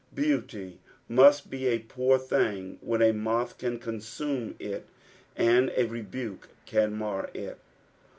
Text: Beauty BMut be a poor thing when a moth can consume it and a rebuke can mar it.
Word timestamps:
Beauty 0.15 0.79
BMut 1.11 1.47
be 1.47 1.67
a 1.67 1.77
poor 1.77 2.17
thing 2.17 2.79
when 2.81 3.03
a 3.03 3.13
moth 3.13 3.59
can 3.59 3.77
consume 3.77 4.55
it 4.57 4.87
and 5.35 5.71
a 5.77 5.85
rebuke 5.85 6.49
can 6.65 6.95
mar 6.97 7.29
it. 7.35 7.59